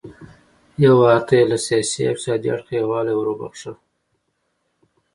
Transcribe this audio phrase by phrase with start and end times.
[0.81, 3.71] هیواد ته یې له سیاسي او اقتصادي اړخه یووالی وروباښه.